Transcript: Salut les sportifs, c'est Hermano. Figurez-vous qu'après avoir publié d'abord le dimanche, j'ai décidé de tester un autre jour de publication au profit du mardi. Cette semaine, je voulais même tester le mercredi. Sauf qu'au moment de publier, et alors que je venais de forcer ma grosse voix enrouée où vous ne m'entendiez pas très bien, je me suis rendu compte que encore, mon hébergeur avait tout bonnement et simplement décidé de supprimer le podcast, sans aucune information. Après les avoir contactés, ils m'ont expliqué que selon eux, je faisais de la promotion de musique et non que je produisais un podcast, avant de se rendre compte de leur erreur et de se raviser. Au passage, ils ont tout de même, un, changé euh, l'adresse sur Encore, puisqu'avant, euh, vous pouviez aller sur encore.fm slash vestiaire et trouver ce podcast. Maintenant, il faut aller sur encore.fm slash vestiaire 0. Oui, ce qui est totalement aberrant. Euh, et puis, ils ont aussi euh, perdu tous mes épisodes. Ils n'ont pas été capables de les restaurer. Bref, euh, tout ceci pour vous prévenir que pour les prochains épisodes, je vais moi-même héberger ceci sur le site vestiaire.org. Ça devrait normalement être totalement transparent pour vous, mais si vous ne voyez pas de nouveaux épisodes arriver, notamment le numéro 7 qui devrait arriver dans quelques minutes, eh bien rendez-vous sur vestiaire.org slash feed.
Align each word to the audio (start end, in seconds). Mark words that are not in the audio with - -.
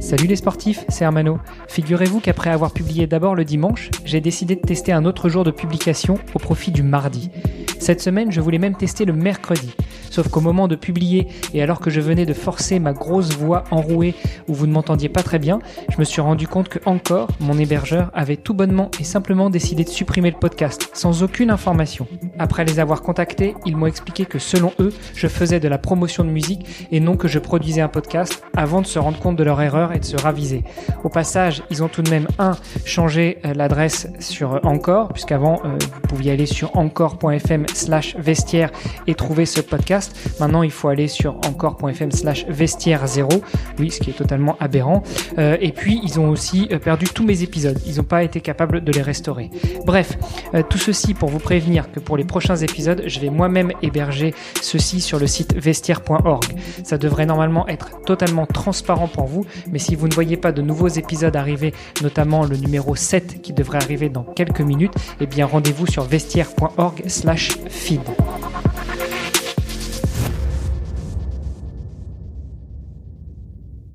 Salut 0.00 0.26
les 0.26 0.36
sportifs, 0.36 0.84
c'est 0.88 1.04
Hermano. 1.04 1.38
Figurez-vous 1.68 2.20
qu'après 2.20 2.50
avoir 2.50 2.72
publié 2.72 3.06
d'abord 3.06 3.34
le 3.34 3.44
dimanche, 3.44 3.90
j'ai 4.04 4.20
décidé 4.20 4.56
de 4.56 4.60
tester 4.60 4.92
un 4.92 5.06
autre 5.06 5.30
jour 5.30 5.44
de 5.44 5.50
publication 5.50 6.18
au 6.34 6.38
profit 6.38 6.70
du 6.72 6.82
mardi. 6.82 7.30
Cette 7.82 8.00
semaine, 8.00 8.30
je 8.30 8.40
voulais 8.40 8.60
même 8.60 8.76
tester 8.76 9.04
le 9.04 9.12
mercredi. 9.12 9.74
Sauf 10.08 10.28
qu'au 10.28 10.40
moment 10.40 10.68
de 10.68 10.76
publier, 10.76 11.26
et 11.52 11.62
alors 11.62 11.80
que 11.80 11.90
je 11.90 12.00
venais 12.00 12.26
de 12.26 12.32
forcer 12.32 12.78
ma 12.78 12.92
grosse 12.92 13.32
voix 13.32 13.64
enrouée 13.72 14.14
où 14.46 14.54
vous 14.54 14.68
ne 14.68 14.72
m'entendiez 14.72 15.08
pas 15.08 15.24
très 15.24 15.40
bien, 15.40 15.58
je 15.88 15.98
me 15.98 16.04
suis 16.04 16.20
rendu 16.20 16.46
compte 16.46 16.68
que 16.68 16.78
encore, 16.84 17.26
mon 17.40 17.58
hébergeur 17.58 18.12
avait 18.14 18.36
tout 18.36 18.54
bonnement 18.54 18.88
et 19.00 19.04
simplement 19.04 19.50
décidé 19.50 19.82
de 19.82 19.88
supprimer 19.88 20.30
le 20.30 20.38
podcast, 20.38 20.90
sans 20.92 21.24
aucune 21.24 21.50
information. 21.50 22.06
Après 22.38 22.64
les 22.64 22.78
avoir 22.78 23.02
contactés, 23.02 23.56
ils 23.66 23.76
m'ont 23.76 23.86
expliqué 23.86 24.26
que 24.26 24.38
selon 24.38 24.72
eux, 24.78 24.92
je 25.16 25.26
faisais 25.26 25.58
de 25.58 25.66
la 25.66 25.78
promotion 25.78 26.22
de 26.22 26.30
musique 26.30 26.86
et 26.92 27.00
non 27.00 27.16
que 27.16 27.26
je 27.26 27.40
produisais 27.40 27.80
un 27.80 27.88
podcast, 27.88 28.44
avant 28.56 28.80
de 28.80 28.86
se 28.86 29.00
rendre 29.00 29.18
compte 29.18 29.34
de 29.34 29.42
leur 29.42 29.60
erreur 29.60 29.92
et 29.92 29.98
de 29.98 30.04
se 30.04 30.16
raviser. 30.16 30.62
Au 31.02 31.08
passage, 31.08 31.64
ils 31.70 31.82
ont 31.82 31.88
tout 31.88 32.02
de 32.02 32.10
même, 32.10 32.28
un, 32.38 32.52
changé 32.84 33.38
euh, 33.44 33.54
l'adresse 33.54 34.06
sur 34.20 34.60
Encore, 34.62 35.08
puisqu'avant, 35.08 35.60
euh, 35.64 35.78
vous 35.94 36.00
pouviez 36.02 36.30
aller 36.30 36.46
sur 36.46 36.76
encore.fm 36.76 37.66
slash 37.74 38.16
vestiaire 38.16 38.70
et 39.06 39.14
trouver 39.14 39.46
ce 39.46 39.60
podcast. 39.60 40.16
Maintenant, 40.40 40.62
il 40.62 40.70
faut 40.70 40.88
aller 40.88 41.08
sur 41.08 41.36
encore.fm 41.46 42.10
slash 42.10 42.46
vestiaire 42.46 43.06
0. 43.06 43.28
Oui, 43.78 43.90
ce 43.90 44.00
qui 44.00 44.10
est 44.10 44.14
totalement 44.14 44.56
aberrant. 44.60 45.02
Euh, 45.38 45.56
et 45.60 45.72
puis, 45.72 46.00
ils 46.02 46.20
ont 46.20 46.28
aussi 46.28 46.68
euh, 46.70 46.78
perdu 46.78 47.06
tous 47.06 47.24
mes 47.24 47.42
épisodes. 47.42 47.78
Ils 47.86 47.96
n'ont 47.96 48.04
pas 48.04 48.22
été 48.22 48.40
capables 48.40 48.82
de 48.82 48.92
les 48.92 49.02
restaurer. 49.02 49.50
Bref, 49.86 50.16
euh, 50.54 50.62
tout 50.68 50.78
ceci 50.78 51.14
pour 51.14 51.28
vous 51.28 51.38
prévenir 51.38 51.90
que 51.92 52.00
pour 52.00 52.16
les 52.16 52.24
prochains 52.24 52.56
épisodes, 52.56 53.02
je 53.06 53.20
vais 53.20 53.30
moi-même 53.30 53.72
héberger 53.82 54.34
ceci 54.60 55.00
sur 55.00 55.18
le 55.18 55.26
site 55.26 55.54
vestiaire.org. 55.54 56.44
Ça 56.84 56.98
devrait 56.98 57.26
normalement 57.26 57.66
être 57.68 58.02
totalement 58.04 58.46
transparent 58.46 59.08
pour 59.08 59.26
vous, 59.26 59.44
mais 59.70 59.78
si 59.78 59.94
vous 59.94 60.08
ne 60.08 60.14
voyez 60.14 60.36
pas 60.36 60.52
de 60.52 60.62
nouveaux 60.62 60.88
épisodes 60.88 61.34
arriver, 61.36 61.72
notamment 62.02 62.44
le 62.44 62.56
numéro 62.56 62.94
7 62.94 63.42
qui 63.42 63.52
devrait 63.52 63.82
arriver 63.82 64.08
dans 64.08 64.24
quelques 64.24 64.60
minutes, 64.60 64.94
eh 65.20 65.26
bien 65.26 65.46
rendez-vous 65.46 65.86
sur 65.86 66.04
vestiaire.org 66.04 67.02
slash 67.06 67.50
feed. 67.68 68.51